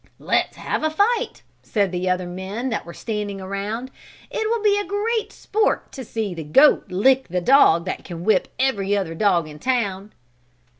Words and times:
"Let's 0.17 0.55
have 0.57 0.83
a 0.83 0.89
fight," 0.89 1.43
said 1.61 1.91
the 1.91 2.09
other 2.09 2.25
men 2.25 2.69
that 2.69 2.87
were 2.87 2.91
standing 2.95 3.39
around. 3.39 3.91
"It 4.31 4.49
will 4.49 4.63
be 4.63 4.83
great 4.87 5.31
sport 5.31 5.91
to 5.91 6.03
see 6.03 6.33
the 6.33 6.43
goat 6.43 6.91
lick 6.91 7.27
the 7.27 7.39
dog 7.39 7.85
that 7.85 8.03
can 8.03 8.23
whip 8.23 8.47
every 8.57 8.97
other 8.97 9.13
dog 9.13 9.47
in 9.47 9.59
town." 9.59 10.13